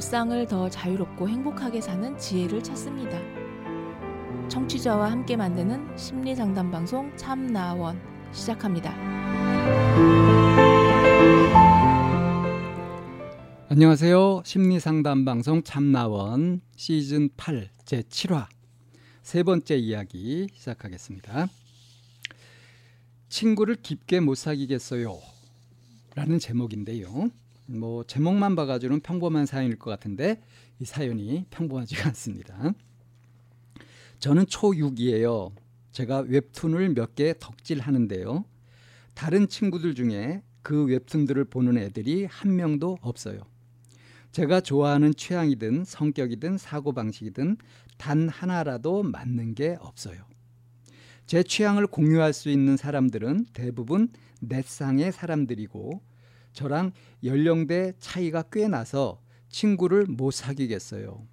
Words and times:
일상을 0.00 0.46
더 0.46 0.70
자유롭고 0.70 1.28
행복하게 1.28 1.82
사는 1.82 2.16
지혜를 2.16 2.62
찾습니다. 2.62 3.18
청취자와 4.48 5.10
함께 5.10 5.36
만드는 5.36 5.94
심리 5.98 6.34
상담 6.34 6.70
방송 6.70 7.14
참나원 7.18 8.00
시작합니다. 8.32 8.94
안녕하세요. 13.68 14.40
심리 14.46 14.80
상담 14.80 15.26
방송 15.26 15.62
참나원 15.62 16.62
시즌 16.76 17.28
8 17.36 17.68
제 17.84 18.00
7화 18.00 18.46
세 19.22 19.42
번째 19.42 19.76
이야기 19.76 20.48
시작하겠습니다. 20.54 21.46
친구를 23.28 23.76
깊게 23.76 24.20
못 24.20 24.36
사귀겠어요. 24.36 25.18
라는 26.14 26.38
제목인데요. 26.38 27.30
뭐 27.78 28.02
제목만 28.04 28.56
봐가지고는 28.56 29.00
평범한 29.00 29.46
사연일 29.46 29.78
것 29.78 29.90
같은데 29.90 30.42
이 30.80 30.84
사연이 30.84 31.44
평범하지가 31.50 32.08
않습니다. 32.08 32.72
저는 34.18 34.44
초6이에요. 34.46 35.52
제가 35.92 36.20
웹툰을 36.20 36.90
몇 36.90 37.14
개 37.14 37.34
덕질하는데요. 37.38 38.44
다른 39.14 39.48
친구들 39.48 39.94
중에 39.94 40.42
그 40.62 40.84
웹툰들을 40.84 41.44
보는 41.46 41.78
애들이 41.78 42.24
한 42.24 42.56
명도 42.56 42.98
없어요. 43.00 43.40
제가 44.32 44.60
좋아하는 44.60 45.14
취향이든 45.14 45.84
성격이든 45.84 46.58
사고방식이든 46.58 47.56
단 47.96 48.28
하나라도 48.28 49.02
맞는 49.02 49.54
게 49.54 49.76
없어요. 49.80 50.24
제 51.26 51.42
취향을 51.42 51.86
공유할 51.86 52.32
수 52.32 52.48
있는 52.50 52.76
사람들은 52.76 53.46
대부분 53.52 54.08
넷상의 54.40 55.12
사람들이고 55.12 56.00
저랑 56.52 56.92
연령대 57.24 57.92
차이가 57.98 58.42
꽤 58.52 58.68
나서 58.68 59.20
친구를 59.48 60.06
못 60.06 60.32
사귀겠어요. 60.32 61.26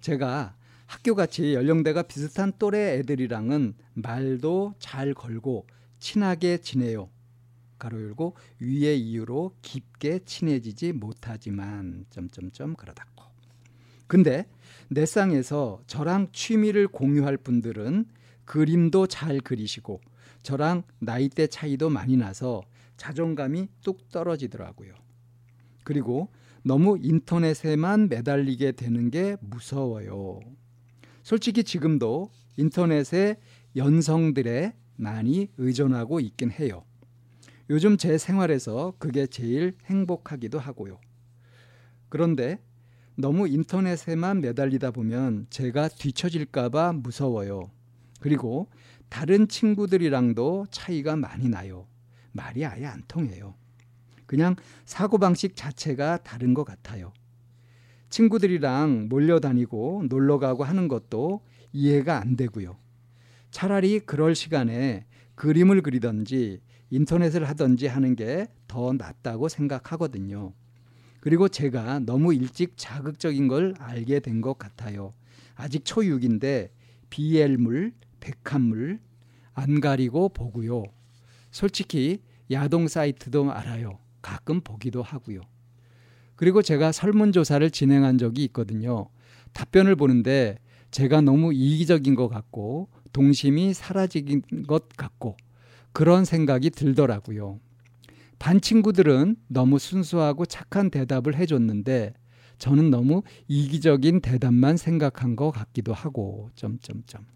제가 0.00 0.56
학교 0.86 1.14
같이 1.14 1.54
연령대가 1.54 2.02
비슷한 2.02 2.52
또래 2.58 2.98
애들이랑은 2.98 3.74
말도 3.94 4.74
잘 4.78 5.12
걸고 5.12 5.66
친하게 5.98 6.58
지내요. 6.58 7.10
가로 7.78 8.02
열고 8.02 8.36
위의 8.58 9.00
이유로 9.00 9.54
깊게 9.62 10.20
친해지지 10.24 10.92
못하지만 10.92 12.06
점점점 12.10 12.74
그러다고. 12.74 13.24
근데 14.06 14.46
내 14.88 15.04
쌍에서 15.04 15.82
저랑 15.86 16.28
취미를 16.32 16.88
공유할 16.88 17.36
분들은 17.36 18.06
그림도 18.46 19.06
잘 19.06 19.40
그리시고 19.40 20.00
저랑 20.42 20.82
나이대 20.98 21.48
차이도 21.48 21.90
많이 21.90 22.16
나서 22.16 22.62
자존감이 22.98 23.68
뚝 23.82 24.10
떨어지더라고요. 24.10 24.92
그리고 25.84 26.28
너무 26.62 26.98
인터넷에만 27.00 28.10
매달리게 28.10 28.72
되는 28.72 29.10
게 29.10 29.38
무서워요. 29.40 30.40
솔직히 31.22 31.64
지금도 31.64 32.30
인터넷에 32.58 33.38
연성들에 33.76 34.74
많이 34.96 35.48
의존하고 35.56 36.20
있긴 36.20 36.50
해요. 36.50 36.84
요즘 37.70 37.96
제 37.96 38.18
생활에서 38.18 38.94
그게 38.98 39.26
제일 39.26 39.76
행복하기도 39.86 40.58
하고요. 40.58 41.00
그런데 42.08 42.58
너무 43.14 43.48
인터넷에만 43.48 44.40
매달리다 44.40 44.90
보면 44.90 45.46
제가 45.50 45.88
뒤처질까봐 45.88 46.94
무서워요. 46.94 47.70
그리고 48.20 48.68
다른 49.08 49.48
친구들이랑도 49.48 50.66
차이가 50.70 51.16
많이 51.16 51.48
나요. 51.48 51.86
말이 52.32 52.64
아예 52.64 52.86
안 52.86 53.02
통해요. 53.08 53.54
그냥 54.26 54.56
사고방식 54.84 55.56
자체가 55.56 56.18
다른 56.18 56.54
것 56.54 56.64
같아요. 56.64 57.12
친구들이랑 58.10 59.08
몰려다니고 59.08 60.04
놀러 60.08 60.38
가고 60.38 60.64
하는 60.64 60.88
것도 60.88 61.40
이해가 61.72 62.20
안 62.20 62.36
되고요. 62.36 62.76
차라리 63.50 64.00
그럴 64.00 64.34
시간에 64.34 65.06
그림을 65.34 65.82
그리던지 65.82 66.60
인터넷을 66.90 67.48
하던지 67.48 67.86
하는 67.86 68.16
게 68.16 68.48
더 68.68 68.92
낫다고 68.92 69.48
생각하거든요. 69.48 70.52
그리고 71.20 71.48
제가 71.48 71.98
너무 72.00 72.34
일찍 72.34 72.74
자극적인 72.76 73.48
걸 73.48 73.74
알게 73.78 74.20
된 74.20 74.40
것 74.40 74.56
같아요. 74.58 75.14
아직 75.56 75.82
초6인데 75.84 76.70
BL물, 77.10 77.94
백합물 78.20 79.00
안 79.54 79.80
가리고 79.80 80.28
보고요. 80.28 80.84
솔직히 81.50 82.20
야동 82.50 82.88
사이트도 82.88 83.50
알아요. 83.52 83.98
가끔 84.22 84.60
보기도 84.60 85.02
하고요. 85.02 85.40
그리고 86.36 86.62
제가 86.62 86.92
설문조사를 86.92 87.68
진행한 87.70 88.18
적이 88.18 88.44
있거든요. 88.44 89.08
답변을 89.52 89.96
보는데 89.96 90.58
제가 90.90 91.20
너무 91.20 91.52
이기적인 91.52 92.14
것 92.14 92.28
같고 92.28 92.88
동심이 93.12 93.74
사라진 93.74 94.42
것 94.66 94.88
같고 94.96 95.36
그런 95.92 96.24
생각이 96.24 96.70
들더라고요. 96.70 97.58
반 98.38 98.60
친구들은 98.60 99.36
너무 99.48 99.78
순수하고 99.78 100.46
착한 100.46 100.90
대답을 100.90 101.34
해줬는데 101.34 102.14
저는 102.58 102.90
너무 102.90 103.22
이기적인 103.48 104.20
대답만 104.20 104.76
생각한 104.76 105.36
것 105.36 105.50
같기도 105.50 105.92
하고 105.92 106.50
점점점. 106.54 107.26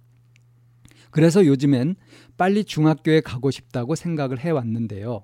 그래서 1.12 1.44
요즘엔 1.44 1.94
빨리 2.38 2.64
중학교에 2.64 3.20
가고 3.20 3.50
싶다고 3.50 3.94
생각을 3.94 4.40
해왔는데요. 4.40 5.22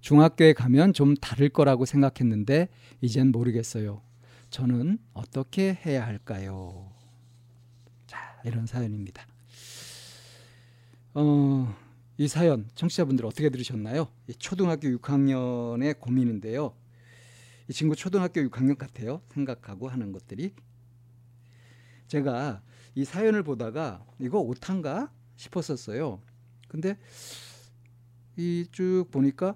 중학교에 0.00 0.54
가면 0.54 0.94
좀 0.94 1.14
다를 1.14 1.50
거라고 1.50 1.84
생각했는데 1.84 2.68
이젠 3.02 3.32
모르겠어요. 3.32 4.00
저는 4.48 4.98
어떻게 5.12 5.78
해야 5.84 6.06
할까요? 6.06 6.90
자, 8.06 8.40
이런 8.44 8.66
사연입니다. 8.66 9.26
어, 11.12 11.76
이 12.16 12.28
사연 12.28 12.66
청취자분들 12.74 13.26
어떻게 13.26 13.50
들으셨나요? 13.50 14.08
초등학교 14.38 14.88
6학년의 14.88 16.00
고민인데요. 16.00 16.74
이 17.68 17.74
친구 17.74 17.94
초등학교 17.94 18.40
6학년 18.40 18.78
같아요. 18.78 19.20
생각하고 19.34 19.88
하는 19.88 20.12
것들이. 20.12 20.54
제가 22.08 22.62
이 22.94 23.04
사연을 23.04 23.42
보다가 23.42 24.02
이거 24.18 24.40
오탄가 24.40 25.10
싶었었어요. 25.36 26.20
근데 26.68 26.96
이 28.36 28.66
쭉 28.72 29.06
보니까 29.10 29.54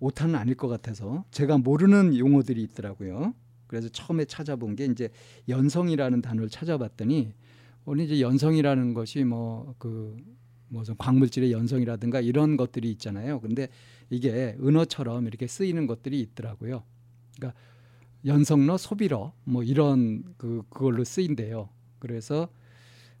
오탄은 0.00 0.34
아닐 0.34 0.54
것 0.54 0.68
같아서 0.68 1.24
제가 1.30 1.58
모르는 1.58 2.16
용어들이 2.16 2.62
있더라고요. 2.62 3.34
그래서 3.66 3.88
처음에 3.88 4.24
찾아본 4.24 4.76
게 4.76 4.86
이제 4.86 5.10
연성이라는 5.48 6.22
단어를 6.22 6.48
찾아봤더니 6.48 7.32
오늘 7.84 8.04
이제 8.04 8.20
연성이라는 8.20 8.94
것이 8.94 9.24
뭐 9.24 9.74
그 9.78 10.16
무슨 10.70 10.96
광물질의 10.98 11.50
연성이라든가 11.52 12.20
이런 12.20 12.56
것들이 12.56 12.90
있잖아요. 12.92 13.40
근데 13.40 13.68
이게 14.10 14.56
은어처럼 14.60 15.26
이렇게 15.26 15.46
쓰이는 15.46 15.86
것들이 15.86 16.20
있더라고요. 16.20 16.82
그러니까 17.36 17.58
연성러, 18.26 18.76
소비러 18.76 19.32
뭐 19.44 19.62
이런 19.62 20.24
그 20.36 20.62
그걸로 20.68 21.04
쓰인대요. 21.04 21.70
그래서 21.98 22.48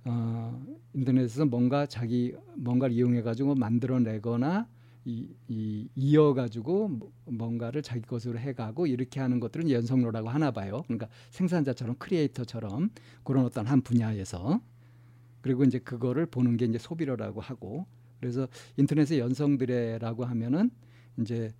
어, 0.04 0.66
인터넷에서 0.94 1.44
뭔가 1.46 1.86
자기 1.86 2.34
뭔가를 2.56 2.94
이용해 2.94 3.22
가지고 3.22 3.54
만들어내거나 3.54 4.68
이, 5.04 5.28
이 5.48 5.88
이어 5.94 6.34
가지고 6.34 7.12
뭔가를 7.24 7.82
자기 7.82 8.02
것으로 8.02 8.38
해가고 8.38 8.86
이렇게 8.86 9.20
하는 9.20 9.40
것들은 9.40 9.70
연성로라고 9.70 10.28
하나 10.28 10.50
봐요. 10.50 10.82
그러니까 10.86 11.08
생산자처럼 11.30 11.96
크리에이터처럼 11.98 12.90
그런 13.24 13.44
어떤 13.44 13.66
한 13.66 13.80
분야에서 13.80 14.60
그리고 15.40 15.64
이제 15.64 15.78
그거를 15.78 16.26
보는 16.26 16.56
게 16.56 16.66
이제 16.66 16.78
소비러라고 16.78 17.40
하고 17.40 17.86
그래서 18.20 18.48
인터넷의 18.76 19.20
연성들의라고 19.20 20.24
하면은 20.24 20.70
이제 21.20 21.52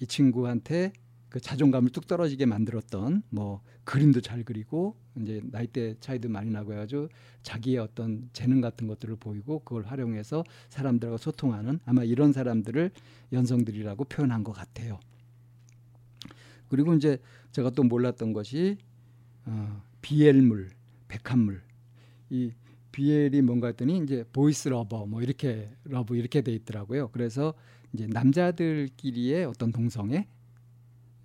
이 0.00 0.06
친구한테 0.06 0.92
그 1.32 1.40
자존감을 1.40 1.88
뚝 1.92 2.06
떨어지게 2.06 2.44
만들었던 2.44 3.22
뭐 3.30 3.62
그림도 3.84 4.20
잘 4.20 4.44
그리고 4.44 4.98
이제 5.18 5.40
나이대 5.42 5.94
차이도 5.98 6.28
많이 6.28 6.50
나고 6.50 6.74
해가지고 6.74 7.08
자기의 7.42 7.78
어떤 7.78 8.28
재능 8.34 8.60
같은 8.60 8.86
것들을 8.86 9.16
보이고 9.16 9.60
그걸 9.60 9.84
활용해서 9.84 10.44
사람들하고 10.68 11.16
소통하는 11.16 11.80
아마 11.86 12.04
이런 12.04 12.34
사람들을 12.34 12.90
연성들이라고 13.32 14.04
표현한 14.04 14.44
것 14.44 14.52
같아요. 14.52 15.00
그리고 16.68 16.92
이제 16.92 17.18
제가 17.52 17.70
또 17.70 17.82
몰랐던 17.82 18.34
것이 18.34 18.76
어, 19.46 19.82
BL물, 20.02 20.68
백합물 21.08 21.62
이 22.28 22.52
BL이 22.92 23.40
뭔가 23.40 23.68
했더니 23.68 24.02
이제 24.04 24.22
boys 24.34 24.68
lover 24.68 25.06
뭐 25.06 25.22
이렇게 25.22 25.70
love 25.84 26.14
이렇게 26.14 26.42
돼 26.42 26.52
있더라고요. 26.52 27.08
그래서 27.08 27.54
이제 27.94 28.06
남자들끼리의 28.06 29.46
어떤 29.46 29.72
동성애 29.72 30.28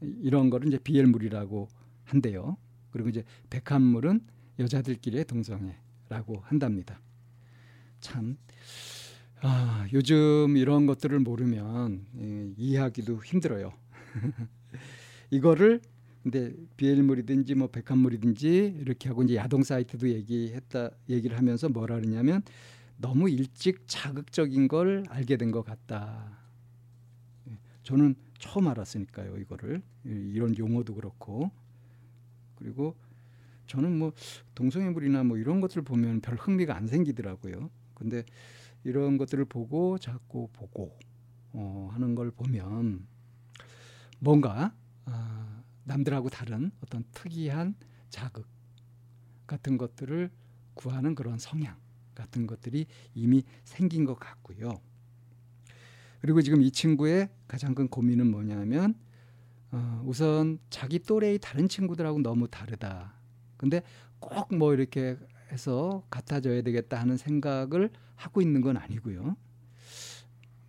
이런 0.02 0.50
거를 0.50 0.68
이제 0.68 0.78
BL물이라고 0.80 1.68
한대요. 2.04 2.58
그리고 2.92 3.10
이제 3.10 3.24
백합물은 3.50 4.22
여자들끼리의 4.60 5.26
동성애라고 5.26 6.42
한답니다. 6.44 7.00
참 8.00 8.38
아, 9.42 9.88
요즘 9.94 10.58
이런 10.58 10.86
것들을 10.88 11.20
모르면 11.20 12.06
예, 12.20 12.54
이해하기도 12.58 13.24
힘들어요. 13.24 13.72
이거를 15.30 15.82
근데 16.24 16.54
비엘물이든지 16.76 17.56
뭐 17.56 17.68
백합물이든지 17.68 18.80
이렇게 18.82 19.10
하고 19.10 19.24
이제 19.24 19.36
야동 19.36 19.64
사이트도 19.64 20.10
얘기했다 20.10 20.90
얘기를 21.10 21.38
하면서 21.38 21.70
뭐라 21.70 21.96
그러냐면 21.96 22.42
너무 22.98 23.30
일찍 23.30 23.88
자극적인 23.88 24.68
걸 24.68 25.04
알게 25.10 25.38
된 25.38 25.52
것 25.52 25.64
같다. 25.64 26.37
예, 27.88 27.90
저는 27.90 28.16
처음 28.38 28.68
알았으니까요 28.68 29.38
이거를 29.38 29.82
이런 30.04 30.58
용어도 30.58 30.94
그렇고 30.94 31.52
그리고 32.56 32.96
저는 33.68 33.98
뭐 33.98 34.12
동성애물이나 34.56 35.24
뭐 35.24 35.38
이런 35.38 35.62
것들 35.62 35.82
보면 35.84 36.22
별 36.22 36.36
흥미가 36.36 36.76
안 36.76 36.88
생기더라고요. 36.88 37.70
근데 37.94 38.24
이런 38.84 39.18
것들을 39.18 39.44
보고 39.46 39.98
자꾸 39.98 40.50
보고 40.54 40.98
어, 41.54 41.90
하는 41.92 42.16
걸 42.16 42.32
보면 42.32 43.06
뭔가 44.20 44.74
아, 45.06 45.64
남들하고 45.84 46.30
다른 46.30 46.72
어떤 46.82 47.04
특이한 47.12 47.76
자극 48.10 48.48
같은 49.46 49.78
것들을 49.78 50.30
구하는 50.74 51.16
그런 51.16 51.38
성향 51.38 51.78
같은 52.16 52.48
것들이 52.48 52.86
이미 53.14 53.44
생긴 53.64 54.06
것 54.06 54.16
같고요. 54.16 54.82
그리고 56.20 56.42
지금 56.42 56.62
이 56.62 56.72
친구의 56.72 57.30
가장 57.48 57.76
큰 57.76 57.88
고민은 57.88 58.30
뭐냐면 58.30 58.96
어, 59.72 60.02
우선 60.06 60.60
자기 60.70 61.00
또래의 61.00 61.40
다른 61.40 61.68
친구들하고 61.68 62.20
너무 62.20 62.48
다르다. 62.48 63.14
근데 63.58 63.82
꼭 64.20 64.54
뭐 64.54 64.74
이렇게 64.74 65.18
해서 65.52 66.04
같아져야 66.10 66.62
되겠다 66.62 67.00
하는 67.00 67.18
생각을 67.18 67.90
하고 68.16 68.42
있는 68.42 68.62
건 68.62 68.78
아니고요. 68.78 69.36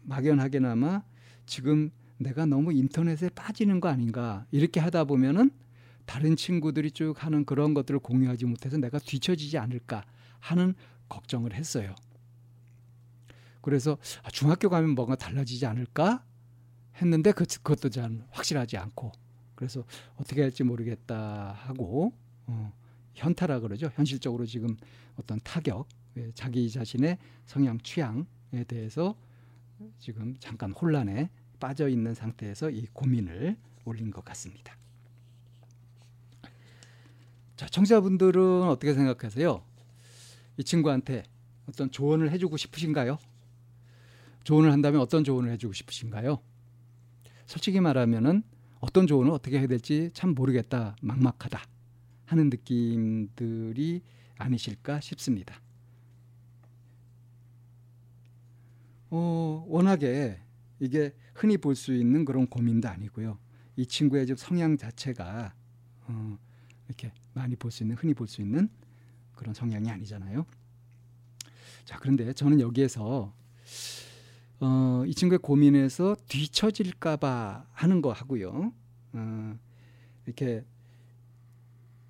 막연하게나마 0.02 1.02
지금 1.46 1.90
내가 2.18 2.46
너무 2.46 2.72
인터넷에 2.72 3.28
빠지는 3.30 3.80
거 3.80 3.88
아닌가 3.88 4.46
이렇게 4.50 4.80
하다 4.80 5.04
보면은 5.04 5.50
다른 6.04 6.36
친구들이 6.36 6.90
쭉 6.90 7.14
하는 7.18 7.44
그런 7.44 7.74
것들을 7.74 8.00
공유하지 8.00 8.46
못해서 8.46 8.76
내가 8.78 8.98
뒤처지지 8.98 9.58
않을까 9.58 10.04
하는 10.40 10.74
걱정을 11.08 11.54
했어요. 11.54 11.94
그래서 13.60 13.98
아, 14.22 14.30
중학교 14.30 14.68
가면 14.68 14.90
뭔가 14.90 15.16
달라지지 15.16 15.66
않을까 15.66 16.24
했는데 16.96 17.32
그, 17.32 17.44
그것도 17.44 17.90
잘 17.90 18.24
확실하지 18.30 18.76
않고 18.76 19.12
그래서 19.54 19.84
어떻게 20.16 20.42
할지 20.42 20.62
모르겠다 20.62 21.52
하고 21.52 22.12
어, 22.46 22.72
현타라 23.14 23.60
그러죠. 23.60 23.90
현실적으로 23.94 24.46
지금 24.46 24.76
어떤 25.16 25.40
타격, 25.42 25.88
예, 26.16 26.30
자기 26.34 26.70
자신의 26.70 27.18
성향 27.46 27.78
취향에 27.80 28.64
대해서 28.66 29.16
지금 29.98 30.36
잠깐 30.38 30.72
혼란에 30.72 31.30
빠져 31.60 31.88
있는 31.88 32.14
상태에서 32.14 32.70
이 32.70 32.86
고민을 32.92 33.56
올린 33.84 34.10
것 34.10 34.24
같습니다. 34.24 34.76
자, 37.56 37.66
청자분들은 37.66 38.62
어떻게 38.68 38.94
생각하세요? 38.94 39.62
이 40.58 40.64
친구한테 40.64 41.24
어떤 41.68 41.90
조언을 41.90 42.30
해주고 42.30 42.56
싶으신가요? 42.56 43.18
조언을 44.48 44.72
한다면 44.72 45.02
어떤 45.02 45.24
조언을 45.24 45.52
해주고 45.52 45.74
싶으신가요? 45.74 46.38
솔직히 47.44 47.80
말하면은 47.80 48.42
어떤 48.80 49.06
조언을 49.06 49.30
어떻게 49.30 49.58
해야 49.58 49.66
될지 49.66 50.08
참 50.14 50.30
모르겠다, 50.30 50.96
막막하다 51.02 51.60
하는 52.24 52.48
느낌들이 52.48 54.00
아니실까 54.38 55.00
싶습니다. 55.00 55.60
어, 59.10 59.66
워낙에 59.68 60.40
이게 60.80 61.14
흔히 61.34 61.58
볼 61.58 61.74
수 61.74 61.92
있는 61.92 62.24
그런 62.24 62.46
고민도 62.46 62.88
아니고요. 62.88 63.38
이 63.76 63.84
친구의 63.84 64.26
좀 64.26 64.34
성향 64.38 64.78
자체가 64.78 65.52
어, 66.06 66.38
이렇게 66.88 67.12
많이 67.34 67.54
볼 67.54 67.70
수 67.70 67.82
있는 67.82 67.96
흔히 67.96 68.14
볼 68.14 68.26
수 68.26 68.40
있는 68.40 68.70
그런 69.34 69.52
성향이 69.52 69.90
아니잖아요. 69.90 70.46
자 71.84 71.98
그런데 71.98 72.32
저는 72.32 72.60
여기에서 72.60 73.36
어, 74.60 75.04
이 75.06 75.14
친구의 75.14 75.38
고민에서 75.38 76.16
뒤처질까봐 76.26 77.66
하는 77.72 78.02
거 78.02 78.12
하고요. 78.12 78.72
어, 79.12 79.58
이렇게 80.26 80.64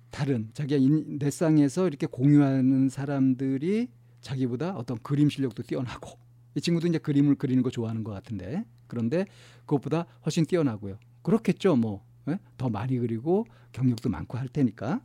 다른 0.09 0.49
자기가 0.53 0.83
넷상에서 1.19 1.87
이렇게 1.87 2.07
공유하는 2.07 2.89
사람들이 2.89 3.89
자기보다 4.21 4.75
어떤 4.75 4.97
그림 4.99 5.29
실력도 5.29 5.63
뛰어나고 5.63 6.17
이 6.55 6.61
친구도 6.61 6.87
이제 6.87 6.97
그림을 6.97 7.35
그리는 7.35 7.61
거 7.61 7.69
좋아하는 7.69 8.03
것 8.03 8.11
같은데 8.11 8.65
그런데 8.87 9.25
그것보다 9.61 10.07
훨씬 10.25 10.45
뛰어나고요. 10.45 10.97
그렇겠죠, 11.21 11.75
뭐. 11.75 12.03
예? 12.27 12.39
더 12.57 12.69
많이 12.69 12.97
그리고 12.97 13.45
경력도 13.71 14.09
많고 14.09 14.37
할 14.37 14.47
테니까. 14.47 15.01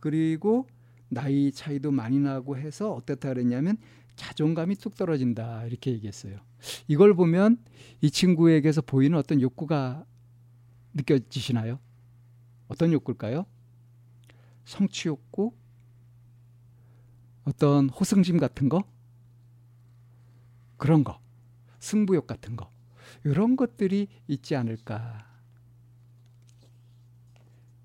그리고 0.00 0.66
나이 1.08 1.52
차이도 1.52 1.90
많이 1.92 2.18
나고 2.18 2.56
해서 2.56 2.92
어땠다 2.92 3.30
그랬냐면 3.30 3.76
자존감이 4.16 4.76
뚝 4.76 4.94
떨어진다 4.94 5.64
이렇게 5.64 5.92
얘기했어요. 5.92 6.38
이걸 6.88 7.14
보면 7.14 7.62
이 8.00 8.10
친구에게서 8.10 8.82
보이는 8.82 9.18
어떤 9.18 9.40
욕구가 9.40 10.04
느껴지시나요? 10.94 11.78
어떤 12.68 12.92
욕구일까요? 12.92 13.46
성취 14.64 15.08
욕구? 15.08 15.52
어떤 17.44 17.88
호승심 17.88 18.38
같은 18.38 18.68
거? 18.68 18.84
그런 20.76 21.04
거. 21.04 21.20
승부욕 21.80 22.26
같은 22.26 22.56
거. 22.56 22.70
이런 23.24 23.56
것들이 23.56 24.08
있지 24.28 24.54
않을까 24.54 25.26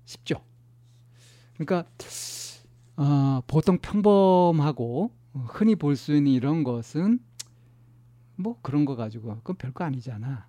싶죠. 0.04 0.42
그러니까 1.54 1.88
어, 2.96 3.40
보통 3.46 3.78
평범하고 3.78 5.12
흔히 5.44 5.76
볼 5.76 5.96
수 5.96 6.14
있는 6.14 6.32
이런 6.32 6.64
것은 6.64 7.20
뭐 8.36 8.58
그런 8.62 8.84
거 8.84 8.96
가지고 8.96 9.34
그건 9.36 9.56
별거 9.56 9.84
아니잖아. 9.84 10.46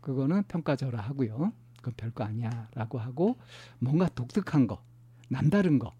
그거는 0.00 0.42
평가절하 0.44 1.02
하고요. 1.02 1.52
그건 1.78 1.94
별거 1.96 2.24
아니야라고 2.24 2.98
하고 2.98 3.38
뭔가 3.78 4.08
독특한 4.08 4.66
거, 4.66 4.82
남다른 5.28 5.78
거 5.78 5.94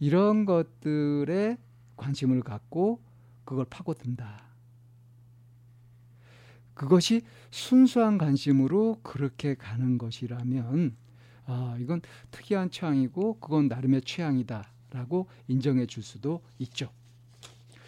이런 0.00 0.44
것들에 0.44 1.58
관심을 1.96 2.42
갖고 2.42 3.00
그걸 3.44 3.64
파고든다. 3.64 4.42
그것이 6.74 7.22
순수한 7.50 8.18
관심으로 8.18 9.00
그렇게 9.02 9.54
가는 9.56 9.98
것이라면 9.98 10.96
아, 11.46 11.76
이건 11.80 12.02
특이한 12.30 12.70
취향이고 12.70 13.40
그건 13.40 13.68
나름의 13.68 14.02
취향이다 14.02 14.70
라고 14.90 15.28
인정해 15.46 15.86
줄 15.86 16.02
수도 16.02 16.42
있죠. 16.58 16.90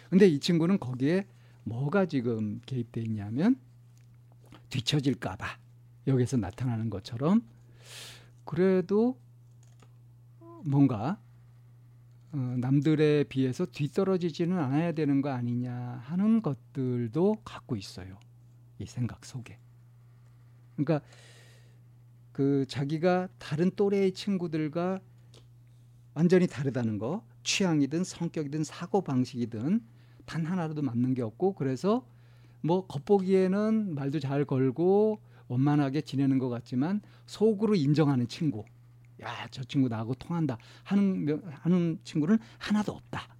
근데 0.09 0.27
이 0.27 0.39
친구는 0.39 0.79
거기에 0.79 1.25
뭐가 1.63 2.05
지금 2.05 2.59
개입돼 2.65 3.01
있냐면 3.01 3.59
뒤처질까 4.69 5.35
봐 5.35 5.57
여기서 6.07 6.37
나타나는 6.37 6.89
것처럼 6.89 7.41
그래도 8.45 9.17
뭔가 10.63 11.19
어, 12.33 12.37
남들에 12.37 13.25
비해서 13.25 13.65
뒤떨어지지는 13.65 14.57
않아야 14.57 14.93
되는 14.93 15.21
거 15.21 15.29
아니냐 15.29 16.01
하는 16.05 16.41
것들도 16.41 17.41
갖고 17.43 17.75
있어요. 17.75 18.17
이 18.79 18.85
생각 18.85 19.25
속에. 19.25 19.57
그러니까 20.75 21.05
그 22.31 22.65
자기가 22.67 23.27
다른 23.37 23.69
또래의 23.71 24.13
친구들과 24.13 25.01
완전히 26.13 26.47
다르다는 26.47 26.97
거, 26.97 27.23
취향이든 27.43 28.03
성격이든 28.03 28.63
사고 28.63 29.01
방식이든 29.01 29.81
단 30.25 30.45
하나라도 30.45 30.81
맞는 30.81 31.13
게 31.13 31.21
없고 31.21 31.53
그래서 31.53 32.05
뭐 32.61 32.85
겉보기에는 32.87 33.95
말도 33.95 34.19
잘 34.19 34.45
걸고 34.45 35.19
원만하게 35.47 36.01
지내는 36.01 36.37
것 36.37 36.49
같지만 36.49 37.01
속으로 37.25 37.75
인정하는 37.75 38.27
친구, 38.27 38.63
야 39.21 39.47
저 39.51 39.63
친구 39.63 39.87
나하고 39.89 40.13
통한다 40.15 40.57
하는 40.83 41.41
하는 41.51 41.99
친구는 42.03 42.37
하나도 42.57 42.93
없다. 42.93 43.35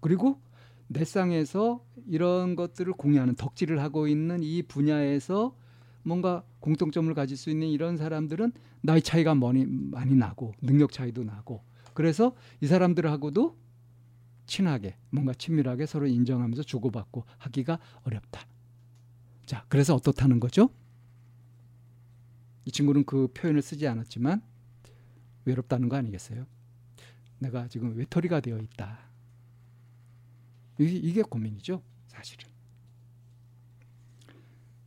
그리고 0.00 0.40
넷상에서 0.88 1.84
이런 2.06 2.56
것들을 2.56 2.92
공유하는 2.94 3.34
덕질을 3.34 3.80
하고 3.80 4.06
있는 4.06 4.42
이 4.42 4.62
분야에서 4.62 5.54
뭔가 6.02 6.44
공통점을 6.60 7.12
가질 7.14 7.36
수 7.36 7.50
있는 7.50 7.68
이런 7.68 7.96
사람들은 7.96 8.52
나이 8.80 9.02
차이가 9.02 9.34
많이, 9.34 9.66
많이 9.66 10.14
나고 10.14 10.52
능력 10.62 10.92
차이도 10.92 11.24
나고 11.24 11.62
그래서 11.94 12.34
이 12.60 12.66
사람들하고도 12.66 13.56
친하게 14.46 14.96
뭔가 15.10 15.34
친밀하게 15.34 15.86
서로 15.86 16.06
인정하면서 16.06 16.62
주고받고 16.62 17.24
하기가 17.38 17.78
어렵다. 18.04 18.46
자, 19.44 19.64
그래서 19.68 19.94
어떻다는 19.94 20.40
거죠? 20.40 20.70
이 22.64 22.70
친구는 22.70 23.04
그 23.04 23.28
표현을 23.34 23.62
쓰지 23.62 23.86
않았지만 23.86 24.42
외롭다는 25.44 25.88
거 25.88 25.96
아니겠어요? 25.96 26.46
내가 27.38 27.68
지금 27.68 27.96
외톨이가 27.96 28.40
되어 28.40 28.58
있다. 28.58 28.98
이게, 30.78 30.92
이게 30.92 31.22
고민이죠, 31.22 31.82
사실은. 32.06 32.46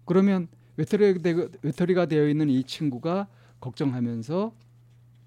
그러면 0.06 0.48
외톨이가 0.78 2.06
되어 2.06 2.28
있는 2.28 2.50
이 2.50 2.64
친구가 2.64 3.28
걱정하면서 3.60 4.54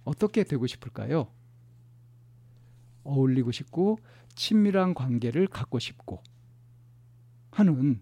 어떻게 0.05 0.45
되고 0.45 0.67
싶을까요? 0.67 1.29
어울리고 3.05 3.53
싶고 3.53 3.99
친밀한 4.35 4.95
관계를 4.95 5.47
갖고 5.47 5.79
싶고 5.79 6.23
하는 7.51 8.01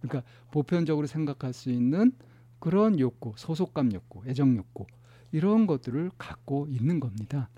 그러니까 0.00 0.30
보편적으로 0.50 1.06
생각할 1.06 1.52
수 1.52 1.70
있는 1.70 2.12
그런 2.58 2.98
욕구, 3.00 3.32
소속감 3.36 3.92
욕구, 3.92 4.22
애정 4.26 4.56
욕구 4.56 4.86
이런 5.32 5.66
것들을 5.66 6.10
갖고 6.18 6.66
있는 6.68 7.00
겁니다. 7.00 7.48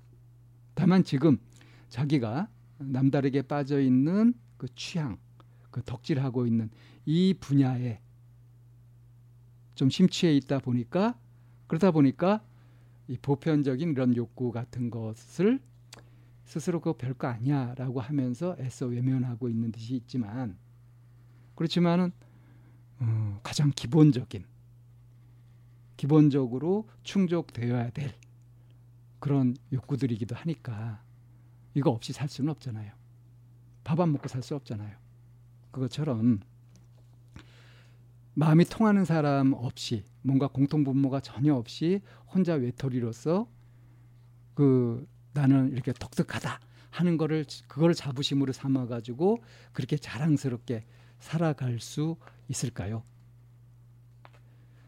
다만 0.74 1.04
지금 1.04 1.38
자기가 1.88 2.48
남다르게 2.78 3.42
빠져 3.42 3.80
있는 3.80 4.34
그 4.56 4.66
취향, 4.74 5.18
그 5.70 5.82
덕질하고 5.82 6.46
있는 6.46 6.70
이 7.04 7.34
분야에 7.38 8.00
좀 9.74 9.90
심취해 9.90 10.34
있다 10.36 10.58
보니까 10.60 11.18
그러다 11.66 11.90
보니까 11.90 12.44
이 13.08 13.18
보편적인 13.18 13.90
이런 13.90 14.16
욕구 14.16 14.52
같은 14.52 14.90
것을 14.90 15.60
스스로 16.44 16.80
그거 16.80 16.96
별거 16.96 17.26
아니야라고 17.28 18.00
하면서 18.00 18.56
애써 18.60 18.86
외면하고 18.86 19.48
있는 19.48 19.72
듯이 19.72 19.94
있지만 19.96 20.56
그렇지만은 21.54 22.12
어, 23.00 23.40
가장 23.42 23.70
기본적인 23.74 24.44
기본적으로 25.96 26.88
충족되어야 27.02 27.90
될 27.90 28.14
그런 29.18 29.56
욕구들이기도 29.72 30.34
하니까 30.36 31.02
이거 31.74 31.90
없이 31.90 32.12
살 32.12 32.28
수는 32.28 32.50
없잖아요. 32.50 32.92
밥 33.84 34.00
안 34.00 34.12
먹고 34.12 34.28
살 34.28 34.42
수 34.42 34.54
없잖아요. 34.54 34.96
그것처럼 35.70 36.40
마음이 38.34 38.64
통하는 38.64 39.04
사람 39.04 39.52
없이 39.52 40.04
뭔가 40.22 40.48
공통 40.48 40.84
분모가 40.84 41.20
전혀 41.20 41.54
없이 41.54 42.00
혼자 42.26 42.54
외톨이로서 42.54 43.48
그 44.54 45.06
나는 45.32 45.70
이렇게 45.72 45.92
독특하다 45.92 46.60
하는 46.90 47.16
거를 47.16 47.44
그걸 47.66 47.94
자부심으로 47.94 48.52
삼아 48.52 48.86
가지고 48.86 49.42
그렇게 49.72 49.96
자랑스럽게 49.96 50.84
살아갈 51.18 51.80
수 51.80 52.16
있을까요? 52.48 53.02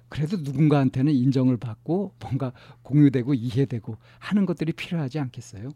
그래도 0.09 0.37
누군가한테는 0.37 1.13
인정을 1.13 1.57
받고 1.57 2.15
뭔가 2.21 2.53
공유되고 2.83 3.35
이해되고 3.35 3.97
하는 4.19 4.47
것들이 4.47 4.73
필요하지 4.73 5.19
않겠어요? 5.19 5.71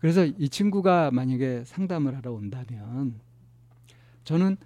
그래서 0.00 0.24
이 0.24 0.48
친구가 0.48 1.10
만약에 1.10 1.64
상담을 1.64 2.16
하러 2.16 2.32
온다면 2.32 3.20
저는 4.24 4.56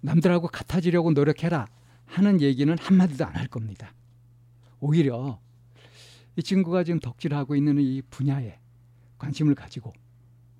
남들하고 0.00 0.48
같아지려고 0.48 1.10
노력해라 1.12 1.66
하는 2.06 2.40
얘기는 2.40 2.76
한마디도 2.78 3.24
안 3.26 3.36
할 3.36 3.48
겁니다. 3.48 3.92
오히려 4.80 5.40
이 6.36 6.42
친구가 6.42 6.84
지금 6.84 7.00
덕질하고 7.00 7.56
있는 7.56 7.78
이 7.80 8.02
분야에 8.10 8.58
관심을 9.18 9.54
가지고 9.54 9.92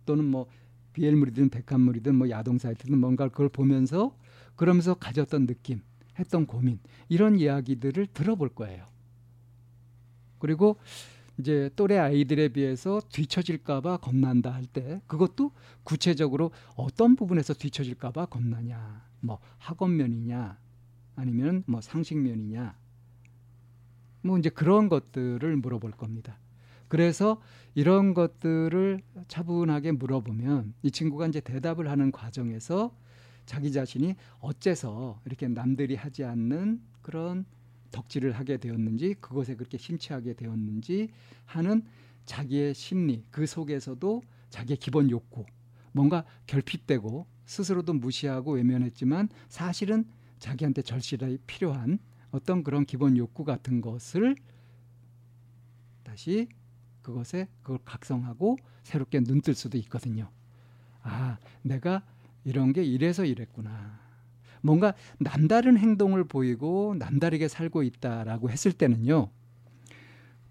또는 0.04 0.24
뭐 0.24 0.48
비엘물이든 0.92 1.50
백합물이든 1.50 2.14
뭐 2.16 2.28
야동 2.28 2.58
사이트든 2.58 2.98
뭔가 2.98 3.28
그걸 3.28 3.48
보면서 3.48 4.16
그러면서 4.56 4.94
가졌던 4.94 5.46
느낌, 5.46 5.82
했던 6.18 6.46
고민 6.46 6.80
이런 7.08 7.38
이야기들을 7.38 8.08
들어볼 8.08 8.48
거예요. 8.50 8.84
그리고 10.40 10.76
이제 11.38 11.70
또래 11.76 11.98
아이들에 11.98 12.48
비해서 12.48 13.00
뒤처질까봐 13.12 13.98
겁난다 13.98 14.52
할 14.52 14.66
때 14.66 15.00
그것도 15.06 15.52
구체적으로 15.84 16.50
어떤 16.74 17.14
부분에서 17.14 17.54
뒤처질까봐 17.54 18.26
겁나냐, 18.26 19.07
뭐 19.20 19.38
학원면이냐, 19.58 20.58
아니면 21.16 21.64
뭐 21.66 21.80
상식면이냐, 21.80 22.76
뭐 24.22 24.38
이제 24.38 24.48
그런 24.48 24.88
것들을 24.88 25.56
물어볼 25.56 25.92
겁니다. 25.92 26.38
그래서 26.88 27.40
이런 27.74 28.14
것들을 28.14 29.02
차분하게 29.28 29.92
물어보면 29.92 30.74
이 30.82 30.90
친구가 30.90 31.26
이제 31.26 31.40
대답을 31.40 31.88
하는 31.88 32.10
과정에서 32.10 32.96
자기 33.46 33.72
자신이 33.72 34.14
어째서 34.40 35.20
이렇게 35.24 35.48
남들이 35.48 35.94
하지 35.94 36.24
않는 36.24 36.82
그런 37.02 37.44
덕질을 37.90 38.32
하게 38.32 38.58
되었는지 38.58 39.14
그것에 39.20 39.54
그렇게 39.54 39.78
심취하게 39.78 40.34
되었는지 40.34 41.08
하는 41.46 41.82
자기의 42.26 42.74
심리 42.74 43.24
그 43.30 43.46
속에서도 43.46 44.22
자기의 44.50 44.76
기본 44.76 45.10
욕구 45.10 45.46
뭔가 45.92 46.24
결핍되고 46.46 47.26
스스로도 47.48 47.94
무시하고 47.94 48.52
외면했지만 48.52 49.30
사실은 49.48 50.04
자기한테 50.38 50.82
절실하게 50.82 51.38
필요한 51.46 51.98
어떤 52.30 52.62
그런 52.62 52.84
기본 52.84 53.16
욕구 53.16 53.44
같은 53.44 53.80
것을 53.80 54.36
다시 56.04 56.46
그것에 57.00 57.48
그걸 57.62 57.78
각성하고 57.86 58.58
새롭게 58.82 59.20
눈뜰 59.20 59.54
수도 59.54 59.78
있거든요. 59.78 60.30
아, 61.02 61.38
내가 61.62 62.04
이런 62.44 62.74
게 62.74 62.84
이래서 62.84 63.24
이랬구나. 63.24 63.98
뭔가 64.60 64.92
남다른 65.18 65.78
행동을 65.78 66.24
보이고 66.24 66.96
남다르게 66.98 67.48
살고 67.48 67.82
있다라고 67.82 68.50
했을 68.50 68.72
때는요. 68.72 69.30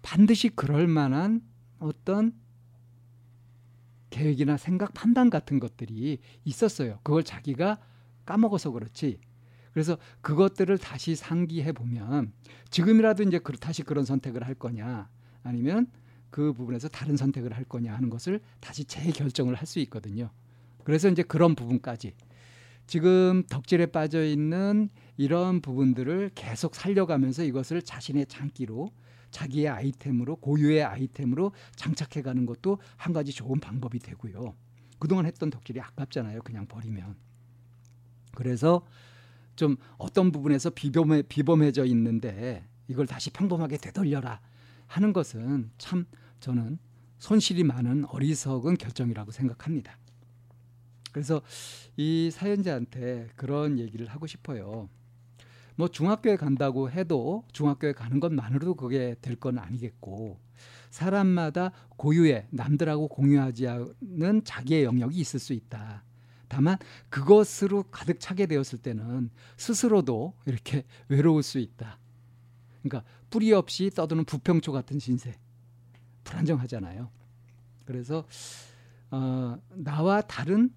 반드시 0.02 0.48
그럴 0.48 0.88
만한 0.88 1.42
어떤 1.78 2.32
계획이나 4.10 4.56
생각, 4.56 4.94
판단 4.94 5.30
같은 5.30 5.58
것들이 5.58 6.18
있었어요. 6.44 6.98
그걸 7.02 7.24
자기가 7.24 7.78
까먹어서 8.24 8.70
그렇지. 8.70 9.20
그래서 9.72 9.96
그것들을 10.22 10.76
다시 10.78 11.14
상기해 11.14 11.72
보면 11.72 12.32
지금이라도 12.70 13.22
이제 13.22 13.38
다시 13.60 13.82
그런 13.82 14.04
선택을 14.04 14.44
할 14.44 14.54
거냐 14.54 15.08
아니면 15.42 15.86
그 16.30 16.52
부분에서 16.52 16.88
다른 16.88 17.16
선택을 17.16 17.52
할 17.52 17.64
거냐 17.64 17.94
하는 17.94 18.10
것을 18.10 18.40
다시 18.60 18.84
재결정을 18.84 19.54
할 19.54 19.66
수 19.66 19.78
있거든요. 19.80 20.30
그래서 20.84 21.08
이제 21.08 21.22
그런 21.22 21.54
부분까지 21.54 22.14
지금 22.86 23.42
덕질에 23.50 23.86
빠져 23.86 24.24
있는 24.24 24.88
이런 25.18 25.60
부분들을 25.60 26.30
계속 26.34 26.74
살려가면서 26.74 27.44
이것을 27.44 27.82
자신의 27.82 28.26
장기로 28.26 28.90
자기의 29.30 29.68
아이템으로 29.68 30.36
고유의 30.36 30.84
아이템으로 30.84 31.52
장착해 31.76 32.22
가는 32.22 32.46
것도 32.46 32.78
한 32.96 33.12
가지 33.12 33.32
좋은 33.32 33.60
방법이 33.60 33.98
되고요. 33.98 34.54
그동안 34.98 35.26
했던 35.26 35.50
덕질이 35.50 35.80
아깝잖아요. 35.80 36.42
그냥 36.42 36.66
버리면. 36.66 37.16
그래서 38.34 38.84
좀 39.56 39.76
어떤 39.96 40.30
부분에서 40.30 40.70
비범해, 40.70 41.22
비범해져 41.22 41.84
있는데 41.86 42.66
이걸 42.86 43.06
다시 43.06 43.30
평범하게 43.30 43.78
되돌려라 43.78 44.40
하는 44.86 45.12
것은 45.12 45.70
참 45.78 46.06
저는 46.40 46.78
손실이 47.18 47.64
많은 47.64 48.04
어리석은 48.06 48.76
결정이라고 48.76 49.32
생각합니다. 49.32 49.98
그래서 51.12 51.42
이 51.96 52.30
사연자한테 52.32 53.28
그런 53.34 53.78
얘기를 53.78 54.06
하고 54.06 54.26
싶어요. 54.26 54.88
뭐 55.78 55.86
중학교에 55.86 56.34
간다고 56.34 56.90
해도 56.90 57.44
중학교에 57.52 57.92
가는 57.92 58.18
것만으로도 58.18 58.74
그게 58.74 59.14
될 59.22 59.38
건 59.38 59.58
아니겠고 59.58 60.40
사람마다 60.90 61.70
고유의 61.90 62.48
남들하고 62.50 63.06
공유하지 63.06 63.68
않는 63.68 64.42
자기의 64.42 64.82
영역이 64.82 65.16
있을 65.20 65.38
수 65.38 65.52
있다. 65.52 66.02
다만 66.48 66.78
그것으로 67.10 67.84
가득 67.84 68.18
차게 68.18 68.46
되었을 68.46 68.80
때는 68.80 69.30
스스로도 69.56 70.34
이렇게 70.46 70.84
외로울 71.06 71.44
수 71.44 71.60
있다. 71.60 72.00
그러니까 72.82 73.08
뿌리 73.30 73.52
없이 73.52 73.88
떠도는 73.90 74.24
부평초 74.24 74.72
같은 74.72 74.98
신세. 74.98 75.38
불안정하잖아요. 76.24 77.08
그래서 77.84 78.26
어, 79.12 79.56
나와 79.76 80.22
다른 80.22 80.74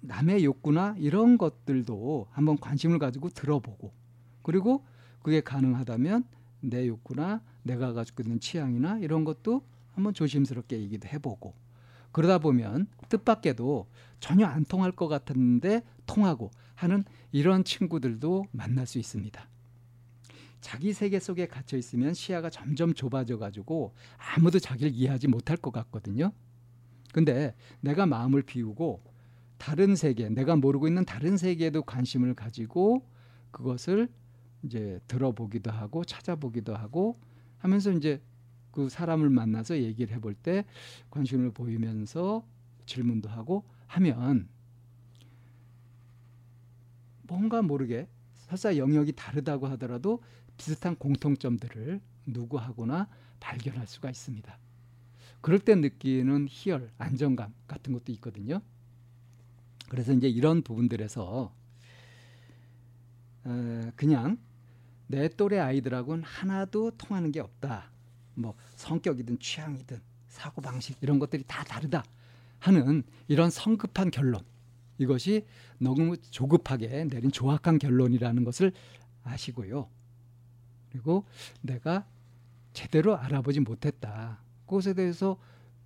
남의 0.00 0.44
욕구나 0.44 0.96
이런 0.98 1.38
것들도 1.38 2.26
한번 2.32 2.58
관심을 2.58 2.98
가지고 2.98 3.28
들어보고 3.28 4.01
그리고 4.42 4.84
그게 5.22 5.40
가능하다면 5.40 6.24
내 6.60 6.86
욕구나 6.86 7.42
내가 7.62 7.92
가지고 7.92 8.22
있는 8.22 8.40
취향이나 8.40 8.98
이런 8.98 9.24
것도 9.24 9.62
한번 9.92 10.14
조심스럽게 10.14 10.80
얘기도 10.80 11.08
해보고 11.08 11.54
그러다 12.12 12.38
보면 12.38 12.86
뜻밖에도 13.08 13.86
전혀 14.20 14.46
안 14.46 14.64
통할 14.64 14.92
것 14.92 15.08
같았는데 15.08 15.82
통하고 16.06 16.50
하는 16.74 17.04
이런 17.32 17.64
친구들도 17.64 18.46
만날 18.52 18.86
수 18.86 18.98
있습니다. 18.98 19.48
자기 20.60 20.92
세계 20.92 21.18
속에 21.18 21.48
갇혀 21.48 21.76
있으면 21.76 22.14
시야가 22.14 22.50
점점 22.50 22.94
좁아져 22.94 23.38
가지고 23.38 23.94
아무도 24.16 24.58
자기를 24.58 24.92
이해하지 24.92 25.28
못할 25.28 25.56
것 25.56 25.72
같거든요. 25.72 26.32
근데 27.12 27.54
내가 27.80 28.06
마음을 28.06 28.42
비우고 28.42 29.02
다른 29.58 29.96
세계, 29.96 30.28
내가 30.28 30.56
모르고 30.56 30.88
있는 30.88 31.04
다른 31.04 31.36
세계에도 31.36 31.82
관심을 31.82 32.34
가지고 32.34 33.06
그것을 33.50 34.08
이제 34.62 35.00
들어보기도 35.06 35.70
하고 35.70 36.04
찾아보기도 36.04 36.74
하고 36.74 37.18
하면서 37.58 37.90
이제 37.92 38.20
그 38.70 38.88
사람을 38.88 39.30
만나서 39.30 39.78
얘기를 39.78 40.14
해볼 40.16 40.34
때 40.34 40.64
관심을 41.10 41.52
보이면서 41.52 42.44
질문도 42.86 43.28
하고 43.28 43.64
하면 43.86 44.48
뭔가 47.22 47.62
모르게 47.62 48.08
설사 48.34 48.76
영역이 48.76 49.12
다르다고 49.12 49.66
하더라도 49.68 50.22
비슷한 50.56 50.96
공통점들을 50.96 52.00
누구하거나 52.26 53.08
발견할 53.40 53.86
수가 53.86 54.10
있습니다. 54.10 54.58
그럴 55.40 55.58
때 55.58 55.74
느끼는 55.74 56.46
희열, 56.48 56.90
안정감 56.98 57.52
같은 57.66 57.92
것도 57.92 58.12
있거든요. 58.12 58.60
그래서 59.88 60.12
이제 60.12 60.28
이런 60.28 60.62
부분들에서 60.62 61.52
어, 63.44 63.90
그냥 63.96 64.38
내 65.12 65.28
또래 65.28 65.58
아이들하고는 65.58 66.24
하나도 66.24 66.92
통하는 66.92 67.32
게 67.32 67.40
없다. 67.40 67.90
뭐 68.34 68.54
성격이든 68.76 69.40
취향이든 69.40 70.00
사고 70.28 70.62
방식 70.62 70.96
이런 71.02 71.18
것들이 71.18 71.44
다 71.46 71.62
다르다 71.64 72.02
하는 72.58 73.02
이런 73.28 73.50
성급한 73.50 74.10
결론 74.10 74.40
이것이 74.96 75.44
너무 75.76 76.16
조급하게 76.16 77.04
내린 77.10 77.30
조악한 77.30 77.78
결론이라는 77.78 78.42
것을 78.42 78.72
아시고요. 79.22 79.86
그리고 80.90 81.26
내가 81.60 82.06
제대로 82.72 83.14
알아보지 83.14 83.60
못했다. 83.60 84.38
그것에 84.64 84.94
대해서 84.94 85.38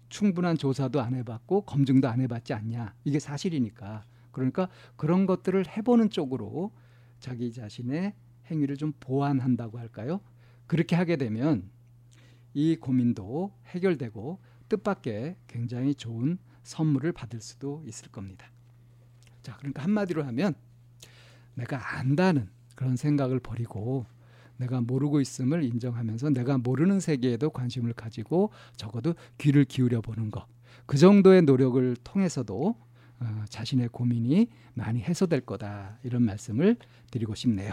충분한 0.09 0.57
조사도 0.57 1.01
안 1.01 1.17
해봤고 1.17 1.63
검증도 1.63 2.09
안 2.09 2.21
해봤지 2.21 2.55
않냐. 2.55 2.95
이게 3.03 3.19
사실이니까. 3.19 4.05
그러니까 4.31 4.69
그런 4.95 5.27
것들을 5.27 5.67
해보는 5.77 6.11
쪽으로 6.11 6.71
자기 7.19 7.53
자신의 7.53 8.15
행위를 8.51 8.77
좀 8.77 8.93
보완한다고 9.01 9.79
할까요? 9.79 10.21
그렇게 10.67 10.97
하게 10.97 11.17
되면 11.17 11.71
이 12.55 12.77
고민도 12.77 13.53
해결되고 13.67 14.39
뜻밖의 14.69 15.37
굉장히 15.47 15.95
좋은 15.95 16.39
선물을 16.63 17.13
받을 17.13 17.41
수도 17.41 17.83
있을 17.87 18.09
겁니다. 18.11 18.51
자, 19.43 19.57
그러니까 19.59 19.83
한마디로 19.83 20.25
하면 20.25 20.55
내가 21.55 21.99
안다는 21.99 22.49
그런 22.75 22.97
생각을 22.97 23.41
버리고 23.41 24.07
내가 24.57 24.81
모르고 24.81 25.21
있음을 25.21 25.63
인정하면서 25.63 26.31
내가 26.31 26.59
모르는 26.59 27.01
세계에도 27.01 27.51
관심을 27.51 27.93
가지고 27.93 28.51
적어도 28.77 29.15
귀를 29.39 29.65
기울여 29.65 30.01
보는 30.01 30.31
것. 30.31 30.47
그 30.87 30.97
정도의 30.97 31.43
노력을 31.43 31.97
통해서도 32.03 32.77
어, 33.19 33.45
자신의 33.49 33.89
고민이 33.89 34.49
많이 34.75 35.01
해소될 35.01 35.43
거다. 35.43 35.99
이런 36.03 36.23
말씀을 36.23 36.77
드리고 37.11 37.35
싶네요. 37.35 37.73